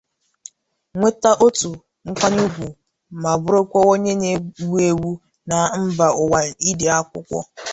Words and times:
nweta 0.95 1.29
ọtụ 1.47 1.69
nkwanyeùgwù 2.09 2.67
ma 3.21 3.31
bụrụkwa 3.43 3.79
onye 3.91 4.11
na-ewu 4.21 4.77
èwù 4.89 5.11
na 5.49 5.57
mba 5.89 6.07
ụwa 6.23 6.39
n'ide 6.61 6.87
akwụkwọ. 6.99 7.39